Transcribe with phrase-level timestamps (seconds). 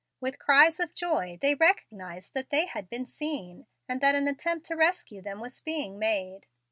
[0.19, 4.65] With cries of joy they recognized that they had been seen, and that an attempt
[4.65, 6.47] to rescue them was being made.